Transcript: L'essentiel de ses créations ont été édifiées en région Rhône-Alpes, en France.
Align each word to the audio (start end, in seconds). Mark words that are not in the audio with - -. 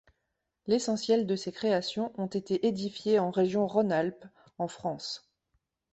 L'essentiel 0.65 1.27
de 1.27 1.35
ses 1.35 1.51
créations 1.51 2.11
ont 2.17 2.25
été 2.25 2.65
édifiées 2.65 3.19
en 3.19 3.29
région 3.29 3.67
Rhône-Alpes, 3.67 4.25
en 4.57 4.67
France. 4.67 5.29